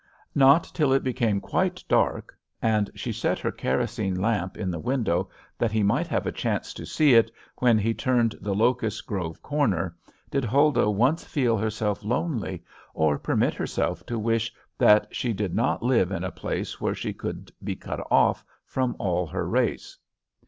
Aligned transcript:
Not 0.33 0.63
till 0.73 0.93
it 0.93 1.03
became 1.03 1.39
quite 1.39 1.83
dark, 1.87 2.35
and 2.59 2.89
she 2.95 3.11
set 3.11 3.37
her 3.37 3.51
kerosene 3.51 4.19
lamp 4.19 4.57
in 4.57 4.71
the 4.71 4.79
window 4.79 5.29
that 5.59 5.71
he 5.71 5.83
might 5.83 6.07
have 6.07 6.25
a 6.25 6.31
chance 6.31 6.73
to 6.73 6.87
see 6.87 7.13
it 7.13 7.29
when 7.57 7.77
he 7.77 7.93
turned 7.93 8.33
the 8.41 8.55
Locust 8.55 9.05
Grove 9.05 9.43
corner, 9.43 9.95
did 10.31 10.43
Huldah 10.43 10.89
once 10.89 11.23
feel 11.23 11.55
herself 11.55 12.03
lonely, 12.03 12.63
or 12.95 13.19
permit 13.19 13.53
herself 13.53 14.03
to 14.07 14.17
wish 14.17 14.51
that 14.79 15.05
she 15.15 15.33
did 15.33 15.53
not 15.53 15.83
live 15.83 16.11
in 16.11 16.23
a 16.23 16.31
place 16.31 16.81
where 16.81 16.95
she 16.95 17.13
could 17.13 17.51
be 17.63 17.75
cut 17.75 18.03
off 18.09 18.43
from 18.65 18.95
all 18.97 19.27
her 19.27 19.47
race. 19.47 19.99